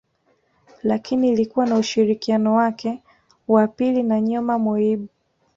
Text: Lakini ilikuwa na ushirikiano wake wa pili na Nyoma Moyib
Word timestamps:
Lakini 0.83 1.29
ilikuwa 1.29 1.65
na 1.65 1.75
ushirikiano 1.77 2.53
wake 2.55 3.03
wa 3.47 3.67
pili 3.67 4.03
na 4.03 4.21
Nyoma 4.21 4.59
Moyib 4.59 5.07